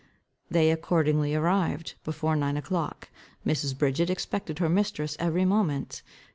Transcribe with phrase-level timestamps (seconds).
[0.49, 3.09] They accordingly arrived before nine o'clock.
[3.45, 3.77] Mrs.
[3.77, 6.01] Bridget expected her mistress every moment.